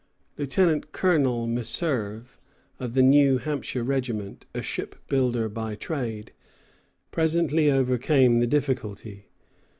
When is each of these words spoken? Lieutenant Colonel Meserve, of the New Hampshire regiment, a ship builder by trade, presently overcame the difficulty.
Lieutenant 0.35 0.93
Colonel 0.93 1.45
Meserve, 1.45 2.39
of 2.79 2.95
the 2.95 3.03
New 3.03 3.37
Hampshire 3.37 3.83
regiment, 3.83 4.47
a 4.51 4.63
ship 4.63 4.95
builder 5.07 5.47
by 5.47 5.75
trade, 5.75 6.31
presently 7.11 7.69
overcame 7.69 8.39
the 8.39 8.47
difficulty. 8.47 9.27